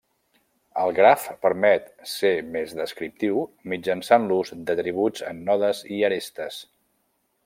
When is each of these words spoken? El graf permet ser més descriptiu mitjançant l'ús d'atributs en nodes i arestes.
El 0.83 0.93
graf 0.99 1.25
permet 1.45 1.91
ser 2.13 2.31
més 2.55 2.73
descriptiu 2.79 3.43
mitjançant 3.75 4.25
l'ús 4.31 4.53
d'atributs 4.71 5.27
en 5.33 5.45
nodes 5.51 5.83
i 5.99 6.05
arestes. 6.09 6.59